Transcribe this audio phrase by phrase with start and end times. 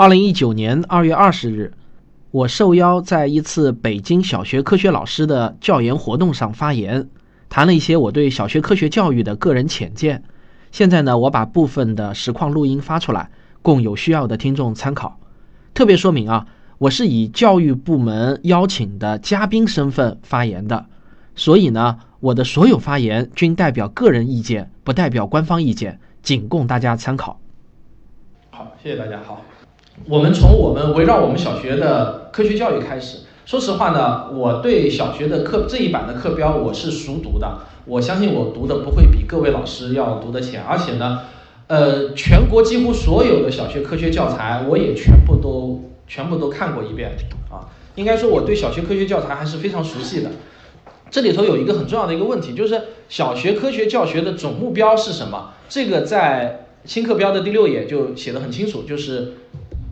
[0.00, 1.72] 二零一九年二月二十日，
[2.30, 7.08] 我受邀在一次北京小学科学老师的教研活动上发言，
[7.48, 10.22] 谈了一些我对小学科学教育的个人浅见。
[10.70, 13.28] 现在呢，我把部分的实况录音发出来，
[13.60, 15.18] 供有需要的听众参考。
[15.74, 16.46] 特别说明啊，
[16.78, 20.86] 我是以教育部门邀请的嘉宾身份发言的，
[21.34, 27.40] 所以呢，我的所有发言均代表个人意见，不代表官方意见，仅供大家参考。
[28.50, 29.20] 好，谢谢大家。
[29.26, 29.42] 好。
[30.06, 33.18] 我们从我们围绕我们小学的科学教育开始。
[33.44, 37.60] 说实话呢，我对小学的课这一版的课标我是熟读的。
[37.86, 41.20] 我相信我读的不会比各位老师要读的浅，而且呢，
[41.66, 47.12] 呃，全国几乎所有的小学科学教材我也全部都全部都看过一遍
[47.50, 47.72] 啊。
[47.94, 50.30] 应该说我对小学科学教材还是非常熟悉的。
[51.10, 55.52] 这里头有一个很重要的一个问题，就是小学科学教学的总目标是什么？
[55.70, 59.34] 这个在新课标的第六页就写的很清楚，就是。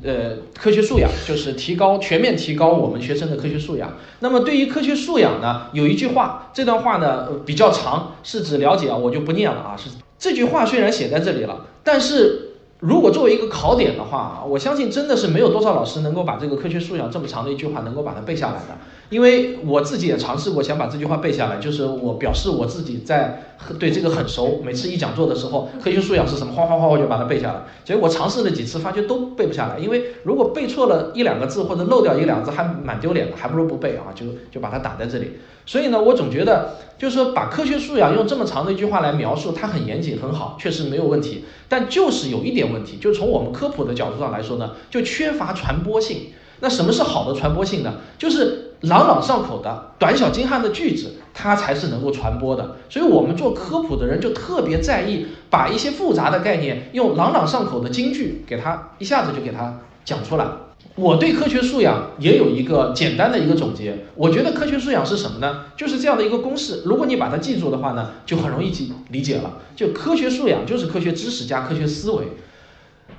[0.06, 3.92] 呃，科学素养就是提高全面提高我们学生的科学素养。
[4.20, 9.76] 那么对于科学素养呢，有一句话，这段话呢比较长，是指了解啊，我就不念了啊。
[9.76, 12.45] 是这句话虽然写在这里了，但是。
[12.86, 18.78] 如果作为一个考点的话，我相信真的是没有多少老师能够把这个科学素养这么长的一句话能够把它背下来的。
[19.10, 27.62] 因为我自己也尝试过想把这句话背下来，就是我表示我自己在对这个很熟，每次一讲座的时候，科学素养是什么，哗哗哗我就把它背下来。
[27.84, 29.80] 结果尝试了几次，发觉都背不下来。
[29.80, 35.32] 因为如果背错了一两个字或者漏掉一两个字，还蛮丢脸的，还不如不背啊，就就把它打在这里。
[35.68, 41.44] 所以呢，我总觉得就是说把科学素养用这么长的一句话来描述，它很严谨很好，确实没有问题。
[41.68, 46.28] 但就是有一点问问题，就从我们科普的角度上来说呢，就缺乏传播性。
[46.60, 47.94] 那什么是好的传播性呢？
[48.16, 52.76] 就是朗朗上口的、短小精悍的句子，它才是能够传播的。
[52.88, 60.46] 所以我们做科普的人就特别在意，把一些复杂的概念用朗朗上口的金句给它一下子就给它讲出来。
[60.94, 64.06] 我对科学素养也有一个简单的一个总结。
[64.14, 65.64] 我觉得科学素养是什么呢？
[65.76, 66.80] 就是这样的一个公式。
[66.86, 69.58] 如果你把它记住的话呢，就很容易记理解了。
[69.74, 72.28] 就科学素养就是科学知识加科学思维。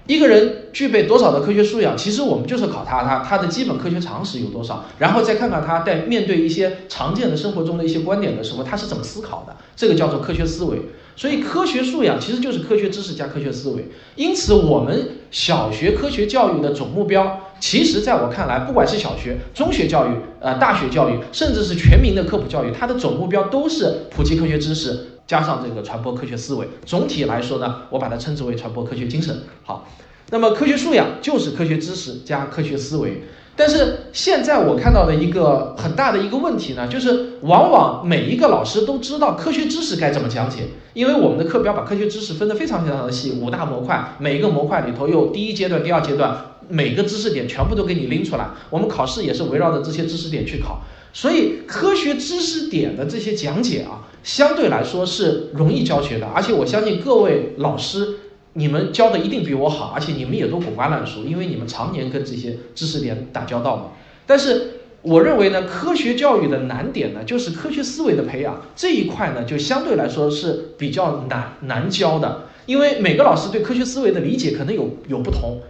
[0.08, 9.56] 一个人具备多少的科学素养，其实我们就是考他他他的基本科学常识有多少，然后再看看他在面对一些常见的生活中的一些观点的时候，他是怎么思考的。
[9.75, 10.80] 这个叫做科学思维。
[11.18, 13.90] 所以科学素养其实就是科学知识加科学思维。
[14.16, 26.68] 因此，我们小学科学教育的总目标，其实在我看来，不管是小学、中学教育、呃大学教育，甚至是全民的科普教育，它的总目标都是普及科学知识加上这个传播科学思维。
[26.86, 29.44] 总体来说呢，我把它称之为传播科学精神。
[29.64, 29.88] 好，
[30.32, 33.22] 那么科学素养就是科学知识加科学思维。
[33.60, 46.38] 但是现在我看到的一个很大的一个问题呢，就是往往每一个老师都知道科学知识该怎么讲解，因为我们的课标把科学知识分得非常非常的细，五大模块，每一个模块里头有第一阶段、第二阶段，
[46.70, 48.48] 每个知识点全部都给你拎出来。
[48.70, 58.19] 我们考试也是围绕着这些知识点去考，所以科学知识点的这些讲解啊，相对来说是容易教学的，而且我相信各位老师。
[58.53, 63.91] 你们教的一定比我好，而且你们也都滚瓜烂熟，因为你们常年跟这些知识点打交道嘛。
[64.25, 75.62] 但是我认为呢，科学教育的难点呢，就是科学思维的培养这一块呢，就相对来说是比较难难教的，因为每个老师对科学思维的理解可能有有不同，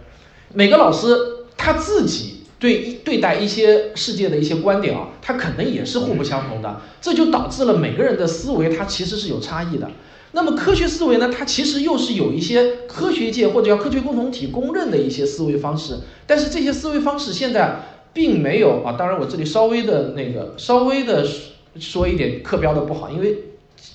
[0.54, 1.14] 每个老师
[1.58, 9.88] 他自己对对待一些世界的一些观点啊，它可能也是互不相同的，这就导致了每个人的思维它其实是有差异的。
[10.32, 11.30] 那么科学思维呢？
[11.30, 17.76] 它其实又是有一些科学界或者叫科学共同体公认的一些思维方式，但是这些思维方式现在
[18.12, 18.94] 并没有啊。
[18.98, 21.26] 当然，我这里稍微的那个稍微的
[21.80, 23.38] 说一点课标的不好，因为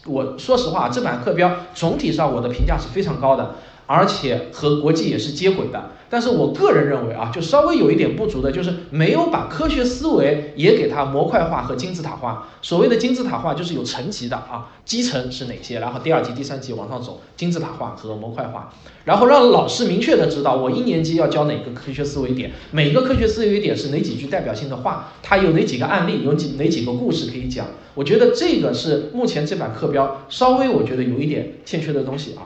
[0.07, 3.55] 我说实话，这版课标总体上我的评价是非常高的。
[3.95, 12.47] 而且和国际也是接轨的，但是我个人认为啊，就稍微有一点不足的，就是没有把科学思维也给它模块化和金字塔化。
[12.63, 18.73] 所谓的金字塔化，就是有层级的啊，基层是哪些，然后第二级、第三级往上走，金字塔化和模块化，
[19.05, 27.67] 然后让老师明确的知道我一年级要教哪个科学思维点，每个科学思维点是哪几句代表性的话，它有哪几个案例，有几哪几个故事可以讲。
[27.93, 32.41] 我觉得这个是目前这版课标稍微我觉得有一点欠缺的东西啊。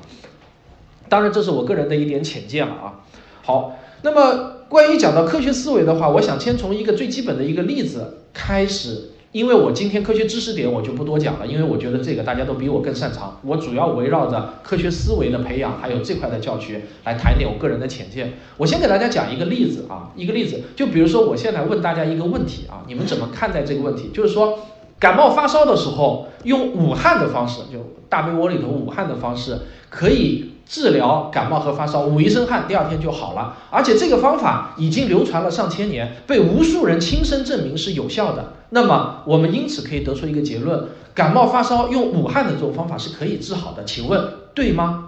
[1.09, 2.99] 当然，这是我个人的一点浅见了啊。
[3.43, 9.11] 好，那么关于讲到科学思维的话，我想先从一个最基本的一个例子开始。
[9.33, 13.37] 因为我今天科学知识点我就不多讲了，因为我觉得这个大家都比我更擅长。
[13.43, 18.33] 我主要围绕着科学思维的培养，还有这块的教学来谈一点我个人的浅见。
[18.55, 24.09] 我先给大家讲一个例子啊，一个例子，就比如说我现在问大家一个问题啊，你们怎么看待这个问题？
[24.13, 24.57] 就是说，
[24.97, 30.53] 感冒发烧的时候，用捂汗的方式，就大被窝里头捂汗的方式，可以。
[30.67, 33.55] 治疗感冒和发烧，捂一身汗，第二天就好了。
[33.69, 38.53] 而且这个方法已经流传了上千年，被无数人亲身证明是有效的。
[38.71, 43.85] 那么我们因此可以得出一个结论：感冒发烧用捂汗的这种方法是可以治好的。
[43.85, 44.21] 请问
[44.53, 45.05] 对吗？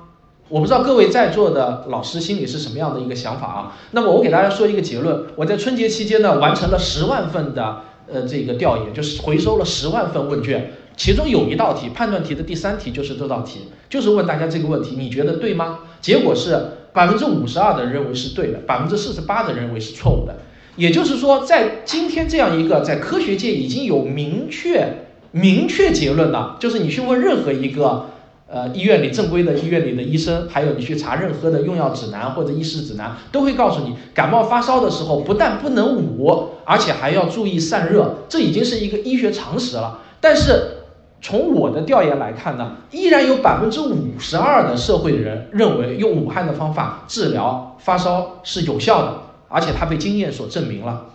[0.47, 3.77] 我不知道各位在座的老师心里是什么样的一个想法啊？
[3.91, 10.71] 那么我给大家说一个结论：我在春节期间呢，完成了十万份的呃这个调研，就是回收了十万份问卷。
[10.95, 15.80] 其中有一道题，判断题的第三题就是这道题，就是问大家这个问题，你觉得对吗？
[16.00, 16.57] 结果是
[16.94, 20.36] 百分之五十二的人认为是对的，百分之四十八的人认为是错误的。
[20.75, 24.88] 也就是说，在今天这样一个在科学界已经有明确
[25.31, 28.06] 明确结论的，就是你去问任何一个
[28.47, 40.00] 呃医院里正规的医院里的医生，还有你去查任何的用药指南或者医师指南，都会告诉你，感冒发烧的时候不但不能捂，而且还要注意散热，这已经是一个医学常识了。
[40.21, 40.79] 但是
[41.21, 49.13] 从我的调研来看呢，依然有百分之五十二的社会人认为用武汉的方法治疗发烧是有效的，
[49.48, 51.06] 而且它被经验所证明了。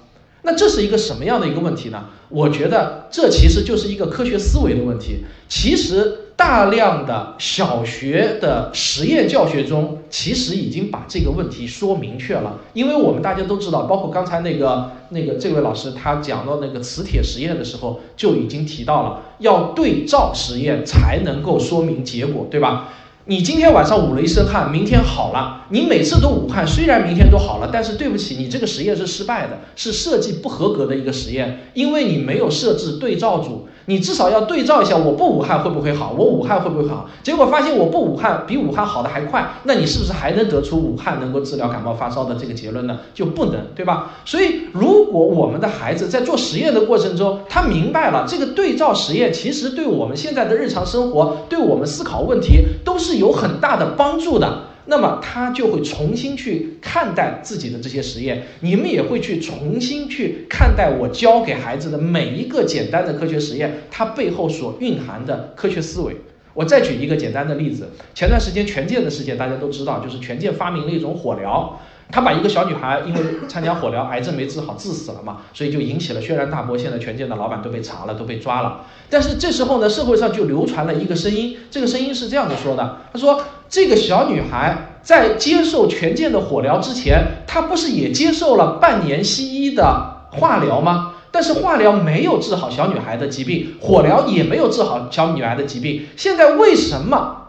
[0.44, 2.04] 那这是一个什么样的一个问题呢？
[2.28, 5.24] 我觉得这其实就是一个科学思维的问题。
[5.48, 6.20] 其实。
[6.36, 12.58] 大量的小学的实验教学中，其实已经把这个问题说明确了。
[12.72, 22.92] 因为我们大家都知道，包括刚才那个那个这位老师他讲到那个磁铁实验的时候，就已经提到了要对照实验才能够说明结果，对吧？
[23.26, 25.64] 你今天晚上捂了一身汗，明天好了。
[25.70, 33.66] 你每次都捂汗，虽然明天都好了，但是对不起，你这个实验是失败的，是设计不合格的一个实验，因为你没有设置对照组。
[33.86, 36.14] 你至少要对照一下，我不武汉会不会好？
[36.16, 37.06] 我武汉会不会好？
[37.22, 43.00] 结果发现我不武汉比武汉好的还快，那你是不是还能得出武汉能够治疗感冒发烧的这个结论呢？
[43.12, 44.12] 就不能，对吧？
[44.24, 54.68] 所以，如果我们的孩子在做实验的过程中，他明白了这个对照实验其实对我们现在的日常生活，对我们思考问题都是有很大的帮助的。
[54.86, 66.14] 那么他就会重新去看待自己的这些实验，你们也会去重新去看待我教给孩子的每一个简单的科学实验，它背后所蕴含的科学思维。
[66.52, 71.80] 我再举一个简单的例子，前段时间权健的事件大家都知道，就是权健发明了一种火疗。
[72.14, 76.78] 他把一个小女孩因为参加火疗，癌症没治好，治死了嘛，所以就引起了轩然大波。
[76.78, 78.82] 现在权健的老板都被查了，都被抓了。
[79.10, 91.14] 但是这时候呢，社会上就流传了一个声音，这个声音是这样子说的：他说，这个小女孩在接受权健的火疗之前，她不是也接受了半年西医的化疗吗？
[91.32, 96.06] 但是化疗没有治好小女孩的疾病，火疗也没有治好小女孩的疾病。
[96.16, 97.43] 现在为什么？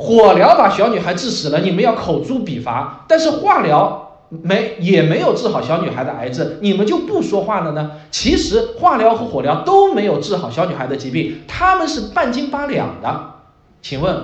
[0.00, 7.90] 火疗把小女孩治死了，你们要口诛笔伐；但是化疗没也没有治好小女孩的癌症，你们就不说话了呢？
[8.10, 13.34] 其实化疗和火疗都没有治好小女孩的疾病，他们是半斤八两的，
[13.82, 14.16] 请问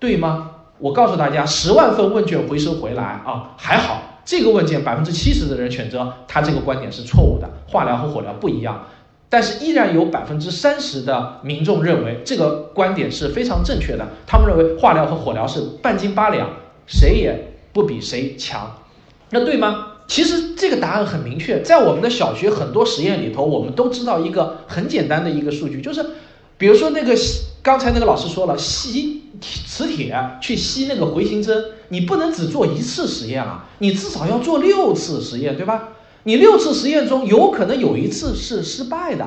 [0.00, 0.50] 对吗？
[0.78, 8.82] 我告诉大家，十万份问卷回收回来啊，还好这个问卷百分之七十的人选择他这个观点是错误的，化疗和火疗不一样。
[9.30, 14.06] 但是依然有百分之三十的民众认为这个观点是非常正确的。
[14.26, 16.50] 他们认为化疗和火疗是半斤八两，
[16.86, 18.76] 谁也不比谁强。
[19.30, 19.86] 那对吗？
[20.08, 26.04] 其实这个答案很明确，在我们的小学很多实验里头，我们都知道一个很简单的一个数据，就是
[26.58, 27.16] 比如说那个
[27.62, 35.90] 刚才那个老师说了，吸磁铁去吸那个回形针，你不能只做一次实验啊，你至少要做六次实验，对吧？
[36.24, 39.26] 你六次实验中有可能有一次是失败的，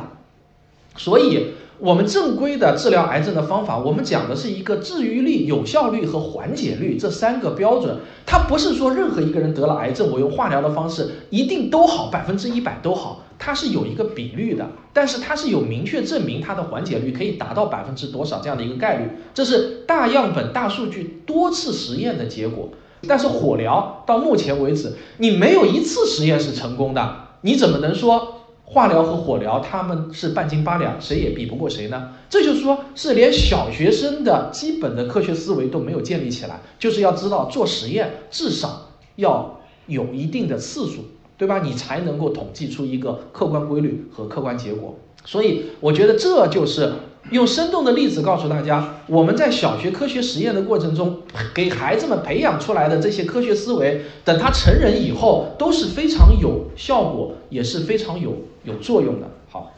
[0.96, 7.98] 所以我们正规的治疗癌症的方法，我们讲的是一个治愈率、有效率和缓解率这三个标准。
[8.26, 22.70] 它不是说任何一个人得了癌症，我用化疗的方式一定都好，百分之一百都好，它是有一个比率的，但是它是有明确证明它的缓解率可以达到百分之多少这样的一个概率，这是大样本、大数据、多次实验的结果。
[23.08, 32.12] 但是火疗到目前为止，你没有一次实验是成功的，你怎么能说化疗和火疗他们是半斤八两，谁也比不过谁呢？
[32.30, 41.02] 这就是说，是连小学生的基本的科学思维都没有建立起来，就是要知道做实验至少要有一定的次数，
[41.38, 41.60] 对吧？
[41.60, 44.96] 你才能够统计出一个客观规律和客观结果。
[45.26, 46.94] 所以，我觉得这就是。
[47.32, 51.20] 用生动的例子告诉大家，我们在小学科学实验的过程中，
[51.54, 59.28] 给孩子们培养出来的这些科学思维，等他成人以后都是非常有效果，也是非常有有作用的。
[59.50, 59.74] 好，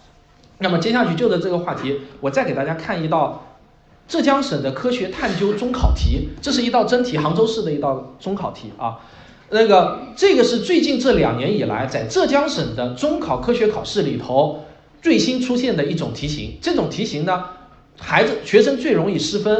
[0.57, 3.45] 那么接下去就着这个话题，我再给大家看一道
[4.07, 8.99] 浙江省的科学探究中考题，这是一道真题，杭州市的一道中考题啊。
[9.51, 14.64] 那个这个是最近这两年以来在浙江省的中考科学考试里头。
[15.05, 17.43] 最新出现的一种题型，这种题型呢，
[17.95, 19.55] 孩子学生最容易失分，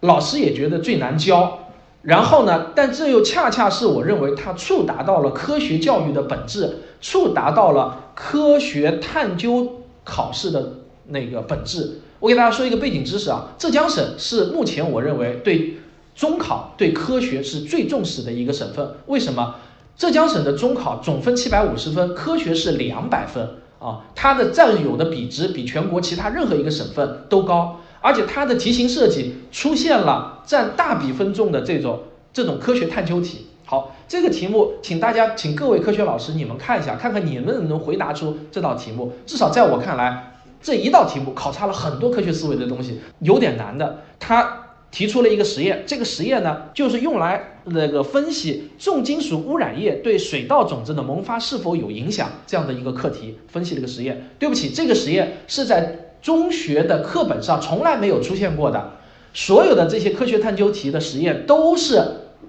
[0.00, 1.70] 老师也觉得最难教。
[2.02, 12.02] 然后呢，但这又恰恰是我认为它触达到了科学教育的本质，触达到了科学探究考试的那个本质。
[12.18, 15.78] 我给大家说一个背景知识啊，浙江省是目前我认为对
[16.14, 18.86] 中考对科学是最重视的一个省份。
[19.06, 19.54] 为什么？
[19.96, 23.48] 浙江省的中考总分七百五十分，科学是两百分
[23.80, 32.00] 啊，它的占有的比值比全国其他任何一个省份都高，而且它的题型设计出现了占大比分重的这种
[32.32, 33.46] 这种科学探究题。
[33.64, 39.12] 好，这个题目，请大家，请各位科学老师你们看一下，看看你们能不能回答出这道题目。
[39.24, 44.02] 至少在我看来，这一道题目考察了很多科学思维的东西，有点难的。
[44.18, 44.59] 它。
[44.90, 54.30] 提出了一个实验，这个实验呢，就是用来那个分析重金属污染液对水稻种子的萌发是否有影响这样的一个课题，分析了个实验。
[54.38, 58.94] 对不起，这个实验是在中学的课本上从来没有出现过的，
[59.32, 62.02] 所有的这些科学探究题的实验都是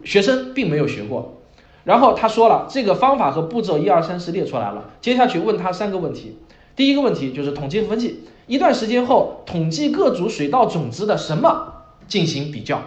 [0.03, 1.37] 学生并没有学过。
[1.83, 6.37] 然后他说了，这个方法和步骤一二三四列出来了，接下去问他三个问题。
[6.75, 11.80] 第一个问题就是统计分析，一段时间后统计各组水稻种子的什么？
[12.11, 12.83] 进行比较，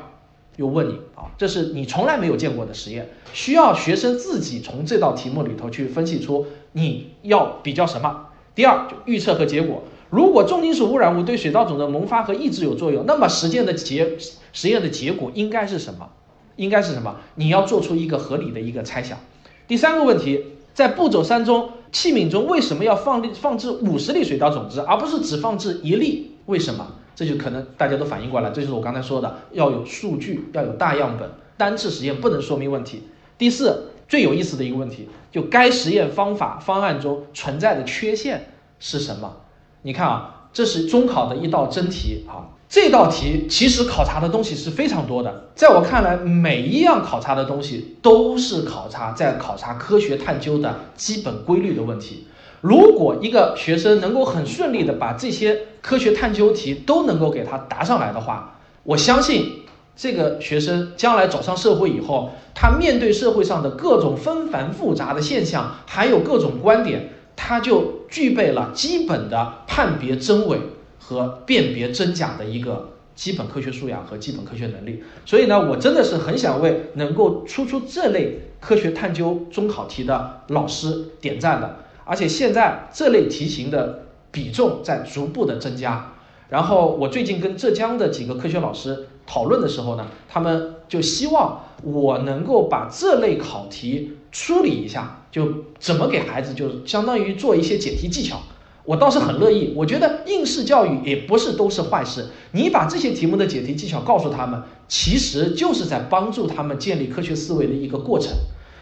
[0.57, 8.27] 又问你啊，这是你从来没有见过的实验，需要学生自己从这道题目里头去分析出你要比较什么。
[8.55, 14.19] 第二，就预测和结果，如果重金属污染物对水稻种的萌发和抑制有作用，那么实践的结
[14.53, 16.11] 实验的结果应该是什么？
[16.57, 17.17] 应该是什么？
[17.37, 19.19] 你要做出一个合理的一个猜想。
[19.67, 26.33] 第三个问题，在步骤三中，器皿中为什么要放放置五十粒水稻种子，而不是只放置一粒？
[26.45, 26.87] 为什么？
[27.15, 33.05] 这就可能大家都反应过来，这就是我刚才说的，要有数据，要有大样本，单次实验不能说明问题。
[33.39, 39.37] 第四，最有意思的一个问题，就该实验方法方案中存在的缺陷是什么？
[39.83, 52.27] 你看啊，这是中考的一道真题啊，这道题其实考察的东西是非常多的，在我看来，每一样考察的东西都是考察在考察科学探究的基本规律的问题。
[52.65, 70.59] 如果一个学生能够很顺利的把这些科学探究题都能够给他答上来的话，我相信这个学生将来走上社会以后，他面对社会上的各种纷繁复杂的现象，还有各种观点，他就具备了基本的判别真伪
[70.99, 75.05] 和辨别真假的一个基本科学素养和基本科学能力。
[75.27, 81.81] 所以呢，我真的是很想为能够出出这类科学探究中考题的老师点赞的。
[82.05, 86.13] 而且现在这类题型的比重在逐步的增加，
[86.49, 98.39] 然后我最近跟浙江的几个科学老师讨论的时候呢，他们就希望我能够把这类考题梳理一下，就怎么给孩子就相当于做一些解题技巧。
[98.85, 102.27] 我倒是很乐意，我觉得应试教育也不是都是坏事。
[102.53, 108.33] 你把这些题目的解题技巧告诉他们，其实就是在帮助他们建立科学思维的一个过程。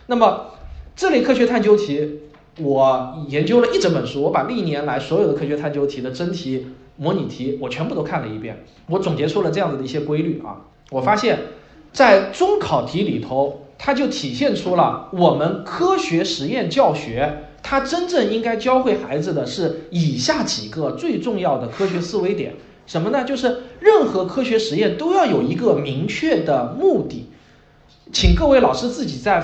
[0.07, 0.47] 那么
[0.97, 2.19] 这类科学探究题。
[2.59, 6.67] 我研究了一整本书，我把历年来所有的科学探究题的真题、
[6.99, 8.65] 模拟题，我全部都看了一遍。
[8.89, 11.39] 我总结出了这样子的一些规律啊，我发现，
[11.95, 22.55] 在中考题里头，它就体现出了我们科学实验教学，它真正应该教会孩子的是以下几个最重要的科学思维点。
[22.87, 23.25] 什么呢？
[23.25, 27.31] 就是任何科学实验都要有一个明确的目的。
[28.13, 29.43] 请各位老师自己在。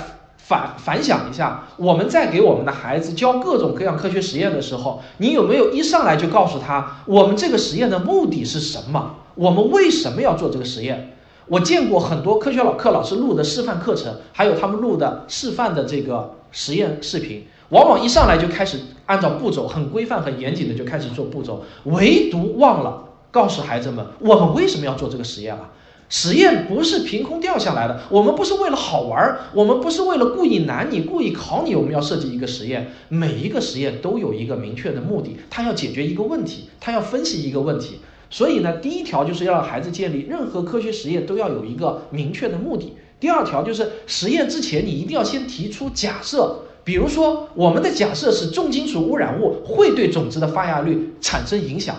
[0.48, 9.16] 反反想一下，我们在给我们的孩子教各种各样科学实验的时候，你有没有一上来就告诉他，我们这个实验的目的是什么？
[9.34, 11.14] 我们为什么要做这个实验？
[11.48, 25.68] 我见过很多科学老课老师录的示范课程，还有他们录的示范的这个实验视频，往往一上来就开始按照步骤很规范、很严谨的就开始做步骤，唯独忘了告诉孩子们，我们为什么要做这个实验了。
[26.08, 32.90] 实验不是凭空掉下来的，我们不是为了好玩儿，我们不是为了故意难你、故意考你，我们要设计一个实验。
[33.08, 38.00] 每一个实验都有一个明确的目的，它要解决一个问题，它要分析一个问题。
[38.30, 42.94] 所以呢，第一条就是要让孩子建立任何科学实验都要有一个明确的目的。
[43.20, 51.96] 第二条就是实验之前你一定要先提出假设，比如说我们的假设是重金属污染物会对种子的发芽率产生影响。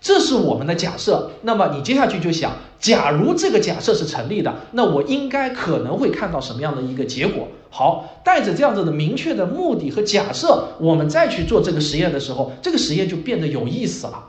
[0.00, 7.48] 这是我们的假设，那么你接下去就想，假如这个假设是成立的，那我应该可能会看到什么样的一个结果？
[7.70, 14.24] 好，带着这样子的明确的目的和假设，我们再去做这个实验的时候，这个实验就变得有意思了。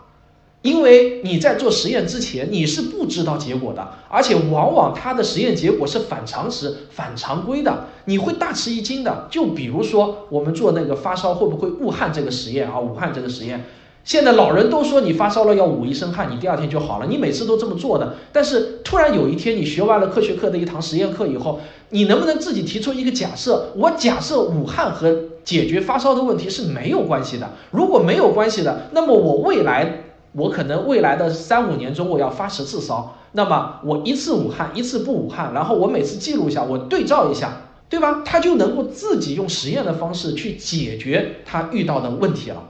[0.61, 9.27] 因为你在做实验之前，你是不知道结果的，而且往往它的实验结果是反常识、反常规的，你会大吃一惊的。
[9.31, 13.63] 就比如说我们做那个发烧会不会误判这个实验啊，武汉这个实验。
[14.09, 17.05] 现在老人都说你发烧了要捂一身汗，你第二天就好了。
[17.05, 23.67] 你每次都这么做的，但是突然有一天你学完了科学课的一堂实验课以后，你能不能自己提出一个假设？
[23.75, 27.51] 我假设捂汗和解决发烧的问题是没有关系的。
[27.69, 38.23] 如果没有关系的，那么我未来我可能未来的三五年中我要发十次烧，那么我一次捂汗，一次不捂汗，然后我每次记录一下，我对照一下，对吧？
[38.25, 42.63] 他就能够自己用实验的方式去解决他遇到的问题了。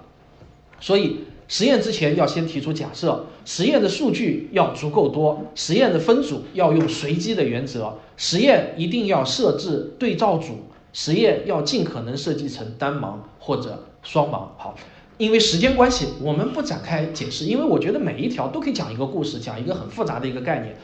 [0.82, 1.22] 所以。
[1.50, 10.60] 实验之前要先提出假设，实验的数据要足够多，实验的分组要用随机的原则，实验一定要设置对照组，
[10.94, 14.46] 实验要尽可能设计成单盲或者双盲。
[14.58, 14.76] 好，
[15.18, 20.76] 因为时间关系，我们不展开解释，因为我觉得每一条都可以讲一个故事，讲一个很复杂的一个概念。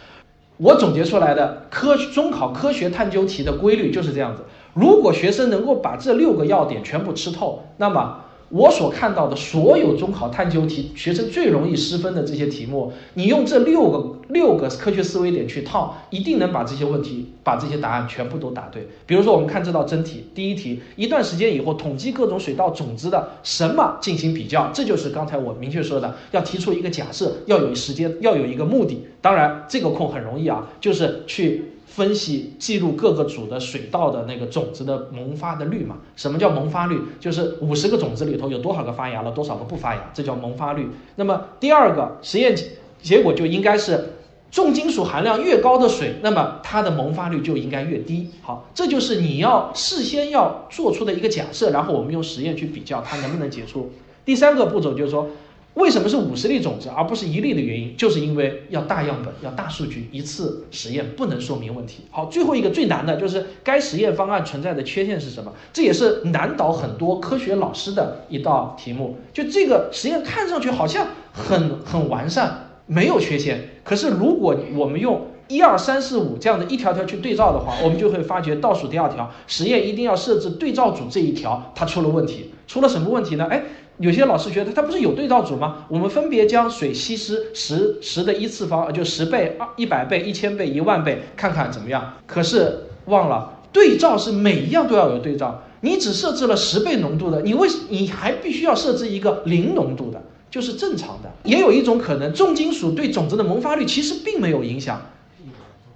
[0.58, 4.42] 我总结出来的科中考科学探究题的规律就是这样子：
[4.74, 8.22] 如果学生能够把这六个要点全部吃透，那么。
[8.50, 18.88] 我所看到的所有中考探究题，学生最容易失分的这些题目，你用这六个六个科学思维点去套，一定能把这些问题、把这些答案全部都答对。
[19.08, 29.08] 比如说，我们看这道真题，第一题，一段时间以后统计各种水稻种子的什么进行比较，这就是刚才我明确说的，要提出一个假设，要有时间，要有一个目的。
[29.22, 31.72] 当然，这个空很容易啊，就是去。
[31.96, 36.00] 分析记录各个组的水稻的那个种子的萌发的率嘛？
[36.18, 37.00] 什么叫萌发率？
[37.22, 40.90] 就是五十个种子里头有多少个发芽了，多少个不发芽，这叫萌发率。
[41.16, 42.54] 那么第二个实验
[43.02, 44.10] 结果就应该是
[44.52, 48.30] 重金属含量越高的水，那么它的萌发率就应该越低。
[48.42, 53.90] 好，这就是你要事先要做出的一个假设，然后我们用实验去比较它能不能解出。
[54.26, 55.30] 第三个步骤就是说。
[55.76, 62.06] 为什么是五十粒种子而不是一粒的原因，就是因为要大样本，要大数据，一次实验不能说明问题。
[62.10, 65.52] 好，最后一个最难的就是该实验方案存在的缺陷是什么？
[65.74, 69.18] 这也是难倒很多科学老师的一道题目。
[69.34, 82.52] 就这个实验看上去好像很很完善，没有缺陷，可是如果我们用一二三四五这样的一条条去对照的话， 我们就会发觉倒数第二条实验一定要设置对照组这一条，它出了问题。
[82.66, 83.46] 出了什么问题呢？
[83.52, 83.62] 哎。
[83.98, 85.86] 有些老师觉得它不是有对照组吗？
[85.88, 92.16] 我们分别将水稀释十十的一次方，就十倍、二一百倍、一千倍、一万倍，看看怎么样。
[92.28, 95.64] 可是忘了对照是每一样都要有对照。
[95.80, 101.32] 你只设置了十倍浓度的，你为你还必须要设置一个零浓度的，就是正常的。
[101.44, 105.02] 也有一种可能，重金属对种子的萌发率其实并没有影响。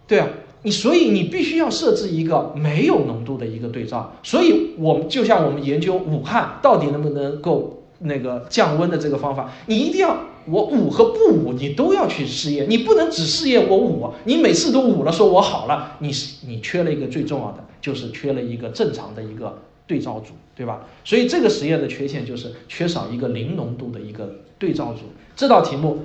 [0.07, 0.29] 对啊，
[0.61, 4.13] 你所以你必须要设置一个没有浓度的一个对照。
[4.23, 7.75] 所以我们就像我们研究武汉到底能不能够。
[7.99, 20.87] 那个降温的这个方法，你一定要我捂和不捂，你都要去试验，你不能只试验我捂，你每次都捂了，说我好了，你是你缺了一个最重要的，就是缺了一个正常的一个对照组，对吧？
[21.03, 25.01] 所以这个实验的缺陷就是缺少一个零浓度的一个对照组。
[25.35, 25.99] 这道题目，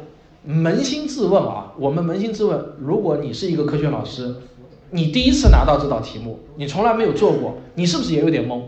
[0.48, 4.35] 扪心自问啊，我们扪心自问，如果你是一个科学老师，
[4.90, 8.62] 你第一次拿到这道题目，你从来没有做过，你是不是也有点懵？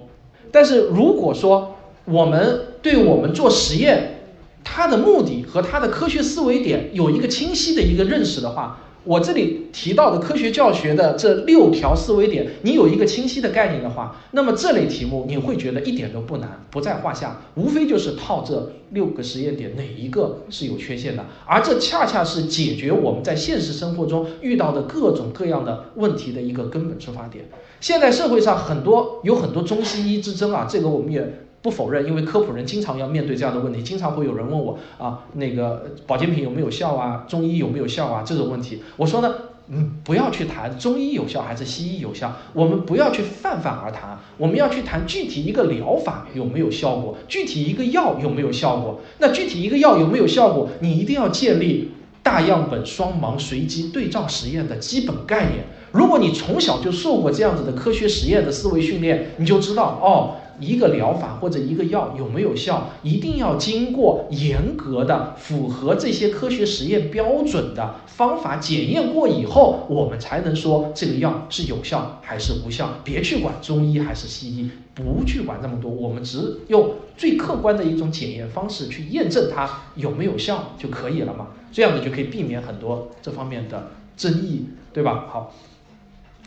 [0.51, 1.76] 但是如果说，
[2.07, 4.21] 我们对我们做实验，
[4.63, 27.47] 它的目的和它的科学思维点有一个清晰的一个认识的话，我这里提到的科学教学的这六条思维点，你有一个清晰的概念的话，那么这类题目你会觉得一点都不难，不在话下，无非就是套这六个实验点哪一个是有缺陷的，而这恰恰是解决我们在现实生活中遇到的各种各样的问题的一个根本出发点。
[27.81, 31.46] 现在社会上很多有很多中西医之争啊，这个我们也。
[31.67, 38.85] 不否认，因为科普人经常要面对这样的问题，经常会有人问我啊，那个保健品有没有效啊，中医有没有效啊这种问题。
[38.97, 39.35] 我说呢，
[39.69, 49.01] 嗯，不要去谈中医有效还是西医有效，我们不要去泛泛而谈，我们要去谈具体一个疗法有没有效果，具体一个药有没有效果。
[49.19, 51.91] 那具体一个药有没有效果，你一定要建立
[52.23, 55.65] 大样本双盲随机对照实验的基本概念。
[55.91, 60.37] 如果你从小就受过这样子的科学实验的思维训练，你就知道哦。
[60.59, 72.91] 一个疗法或者一个药有没有效，一定要经过严格的、符合这些科学实验标准的方法检验过以后，我们才能说这个药是有效还是无效。
[73.05, 81.49] 别去管中医还是西医，不去管那么多，我们只用最客观的一种检验方式去验证它有没有效就可以了嘛？
[81.71, 85.27] 这样子就可以避免很多这方面的争议，对吧？
[85.29, 85.55] 好。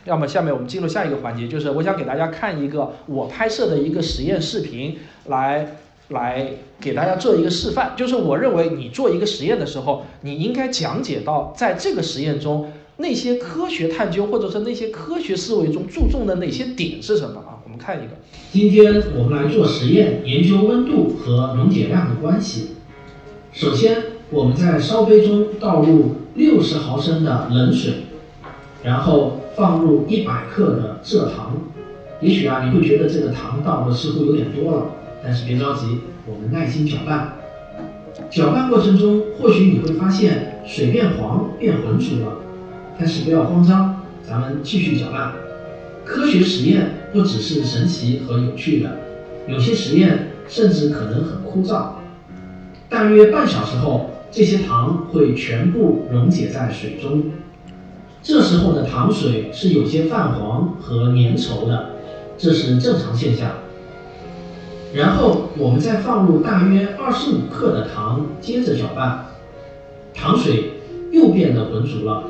[0.04, 5.76] 要么下面我们进入下一个环节，就是我想给大家看一个我拍摄的一个实验视频，来
[6.08, 7.92] 来给大家做一个示范。
[7.96, 17.60] 就是我认为你做一个实验的时候，你应该讲解到在这个实验中那些科学探究或者是那些科学思维中注重的哪些点是什么啊？
[17.64, 18.12] 我们看一个。
[18.52, 22.76] 今天我们来做实验，研究温度和溶解量的关系。
[23.52, 27.92] 首先，我们在烧杯中倒入六十毫升的冷水，
[28.82, 31.52] 然后放入一百克的蔗糖。
[32.20, 34.86] 也许啊，你会觉得这个糖倒的似乎有点多了，
[35.24, 37.32] 但是别着急，我们耐心搅拌。
[38.30, 42.36] 搅拌过程中，或许你会发现水变黄、变浑浊了，
[42.98, 45.32] 但是不要慌张，咱们继续搅拌。
[46.04, 48.98] 科学实验不只是神奇和有趣的，
[49.46, 51.92] 有些实验甚至可能很枯燥。
[52.88, 57.22] 大约半小时后，这些糖会全部溶解在水中。
[58.22, 61.90] 这时候的糖水是有些泛黄和粘稠的，
[62.36, 63.50] 这是正常现象。
[64.92, 69.26] 然后我们再放入大约二十五克的糖，接着搅拌，
[70.12, 70.72] 糖水
[71.10, 72.24] 又变得浑浊了。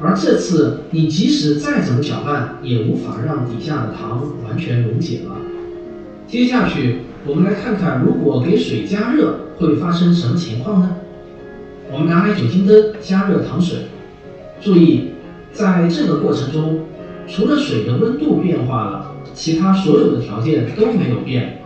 [0.00, 5.36] 而这次你即使再怎么搅拌，也无法让底下的糖完全溶解了。
[6.26, 10.96] 接下去，我们来看看如果给水加热会发生什么情况呢？
[11.92, 13.80] 我们拿来酒精灯加热糖水，
[14.62, 15.10] 注意，
[15.52, 16.82] 在这个过程中，
[17.26, 21.58] 除了水的温度变化了，其他所有的条件都没有变。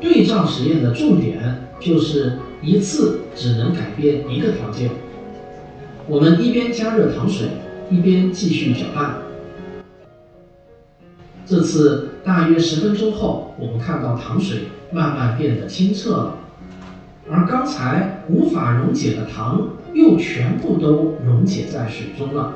[0.00, 4.90] 对照实验的重点就是一次只能改变一个条件。
[6.06, 7.48] 我们一边加热糖水，
[7.90, 9.16] 一边继续搅拌。
[11.44, 14.60] 这次大约十分钟后，我们看到糖水
[14.90, 16.38] 慢慢变得清澈了，
[17.30, 22.54] 而刚才无法溶解的糖又全部都溶解在水中了。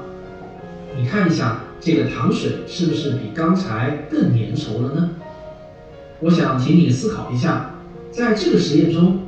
[1.00, 5.10] 你看一下，这个糖水是不是比刚才更粘稠了呢？
[6.20, 7.70] 我想请你思考一下，
[8.10, 9.20] 在这个实验中，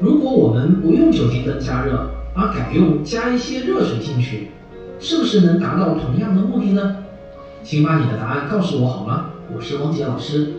[0.00, 4.48] 如果我们不用酒精灯加热，而改用加一些热水进去，
[4.98, 7.04] 是不是能达到同样的目的呢？
[7.62, 9.26] 请把你的答案告诉我好吗？
[9.54, 10.54] 我是汪杰老师。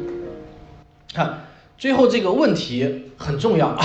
[1.13, 1.45] 看，
[1.77, 3.83] 最后这个问题很重要啊！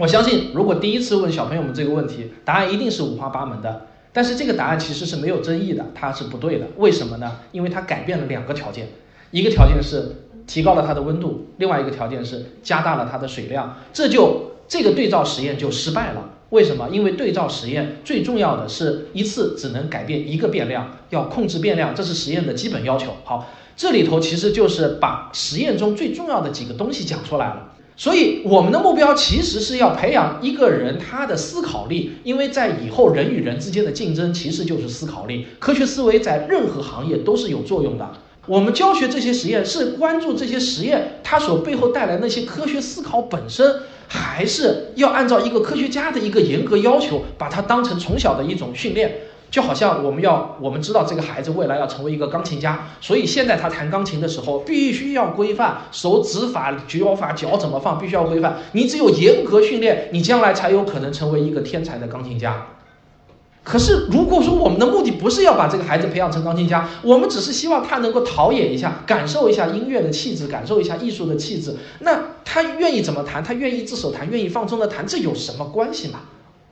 [0.00, 3.86] 我相信，如果第一次问小朋友们这个问题，答案一定是五花八门的。
[4.12, 6.66] 但是这个答案其实是没有争议的，它是不对的。
[6.78, 7.36] 为什么呢？
[7.52, 8.88] 因为它改变了两个条件，
[9.30, 10.16] 一个条件是。
[10.46, 16.28] 提高了它的温度，另外一个条件是加大了它的水量，这就这个对照实验就失败了。
[16.48, 16.88] 为什么？
[16.90, 23.12] 因为对照实验最重要的是一次只能改变一个变量，要控制变量，这是实验的基本要求。
[23.22, 27.74] 好，这里头其实就是把实验中最重要的几个东西讲出来了。
[28.00, 35.46] 所以我们的目标其实是要培养一个人他的思考力，因为在以后人与人之间的竞争其实就是思考力。
[35.58, 38.10] 科学思维在任何行业都是有作用的。
[38.46, 49.14] 我们教学这些实验是关注这些实验它所背后带来那些科学思考本身，还是要按照一个科学家的一个严格要求，把它当成从小的一种训练？
[49.50, 58.58] 就好像我们要我们知道这个孩子未来要成为一个钢琴家，所以现在他弹钢琴的时候必须要规范手指法、脚法、脚怎么放，必须要规范。
[58.72, 62.66] 你只有严格训练，你将来才有可能成为一个天才的钢琴家。
[63.62, 76.20] 可是，如果说我们的目的不是要把这个孩子培养成钢琴家，我们只是希望他能够陶冶一下，感受一下音乐的气质，感受一下艺术的气质，那他愿意怎么弹，他愿意自首弹，愿意放松的弹，这有什么关系嘛？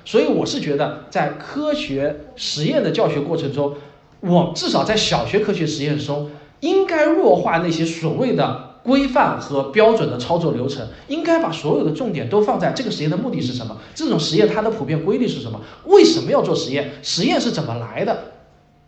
[0.09, 3.75] 所以我是觉得，在科学实验的教学过程中，
[4.21, 8.65] 我至少在小学科学实验中，应该弱化那些所谓的。
[8.85, 13.77] 规范和标准的操作流程，应该把所有的重点都放在这个实验的目的是什么？
[13.95, 15.61] 这种实验它的普遍规律是什么？
[15.85, 16.93] 为什么要做实验？
[17.03, 18.17] 实验是怎么来的？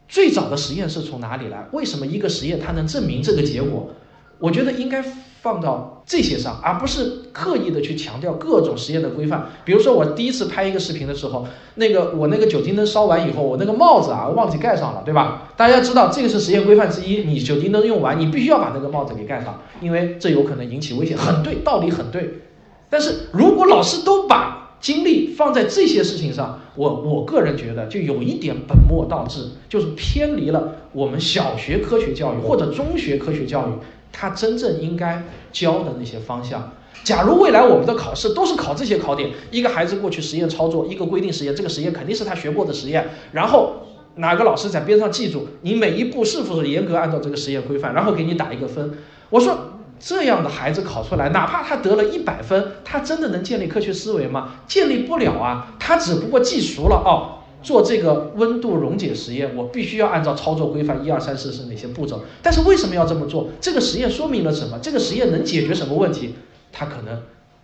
[0.08, 1.68] 最早的实验是从哪里来？
[1.72, 3.90] 为什么一个实验它能证明这个结果？
[4.38, 5.04] 我觉得应该。
[5.42, 9.46] 放到这些上，而不是刻意的去强调各种实验的规范。
[9.64, 15.50] 比如说，我第一次拍一个视频的时候，那个我那个酒精灯烧完以后，我那个帽子啊忘记盖上了，对吧？
[15.56, 21.16] 大家知道这个是实验规范之一，你酒精灯用完，你必须要把那个帽子给盖上，因为这有可能引起危险。
[21.16, 22.42] 很对，道理很对。
[22.90, 33.72] 但是如果老师都把精力放在这些事情上，我我个人觉得就有一点本末倒置，就是偏离了我们小学科学教育或者中学科学教育。
[34.12, 36.72] 他真正应该教的那些方向，
[37.04, 43.76] 假如未来我们的考试都是考这些考点，一个孩子过去实验操作一个规定实验，这个实验肯定是他学过的实验，然后
[44.16, 48.92] 哪个老师在边上记住你每一步是否是严格按照这个实验规范，然后给你打一个分。
[49.30, 49.56] 我说
[49.98, 54.56] 这样的孩子考出来，哪怕他得了一百分，他真的能建立科学思维吗？
[54.66, 57.39] 建立不了啊，他只不过记熟了哦。
[57.62, 62.22] 做这个温度溶解实验，我必须要按照操作规范一二三四是哪些步骤？
[62.42, 63.50] 但是为什么要这么做？
[63.60, 64.78] 这个实验说明了什么？
[64.80, 66.36] 这个实验能解决什么问题？
[66.72, 67.22] 他可能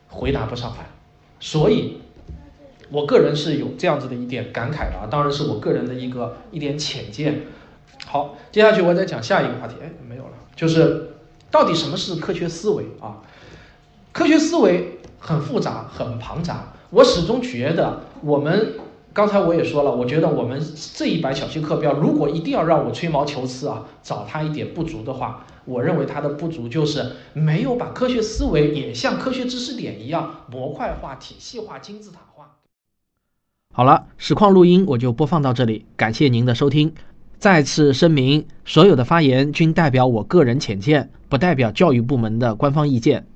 [0.08, 0.90] 回答不上来。
[1.40, 1.98] 所以，
[2.90, 7.42] 我个人是有这样子的一点感慨的啊，当然是我个人的一个一点浅见。
[8.04, 9.76] 好，接下去我再讲下一个话题。
[9.82, 11.12] 哎，没有了，就是
[11.50, 13.22] 到底什么是科学思维啊？
[14.12, 16.74] 科学思维很复杂，很庞杂。
[16.90, 18.74] 我始终觉得我们。
[19.16, 20.62] 刚才我也说了，我觉得我们
[20.94, 32.56] 这一版小学课标，如果一定要让我吹毛求疵啊，找他一点不足的话，我认为他的不足就是没有把科学思维也像科学知识点一样模块化、体系化、金字塔化。
[33.72, 36.92] 好了，实况录音我就播放到这里，感谢您的收听。
[37.38, 43.26] 再次声明，所有的发言均代表我个人浅见，不代表教育部门的官方意见。